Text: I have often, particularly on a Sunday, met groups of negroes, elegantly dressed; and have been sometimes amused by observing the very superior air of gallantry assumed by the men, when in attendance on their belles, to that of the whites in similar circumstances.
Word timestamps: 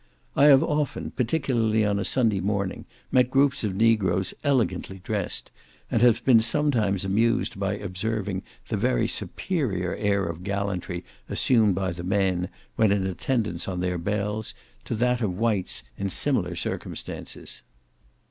I 0.35 0.45
have 0.45 0.63
often, 0.63 1.11
particularly 1.11 1.85
on 1.85 1.99
a 1.99 2.03
Sunday, 2.05 2.39
met 3.11 3.29
groups 3.29 3.63
of 3.63 3.75
negroes, 3.75 4.33
elegantly 4.43 4.97
dressed; 4.97 5.51
and 5.91 6.01
have 6.01 6.25
been 6.25 6.41
sometimes 6.41 7.05
amused 7.05 7.59
by 7.59 7.77
observing 7.77 8.41
the 8.69 8.77
very 8.77 9.07
superior 9.07 9.93
air 9.95 10.25
of 10.25 10.43
gallantry 10.43 11.05
assumed 11.29 11.75
by 11.75 11.91
the 11.91 12.03
men, 12.03 12.49
when 12.77 12.91
in 12.91 13.05
attendance 13.05 13.67
on 13.67 13.79
their 13.79 13.99
belles, 13.99 14.55
to 14.85 14.95
that 14.95 15.21
of 15.21 15.33
the 15.33 15.37
whites 15.37 15.83
in 15.99 16.09
similar 16.09 16.55
circumstances. 16.55 17.61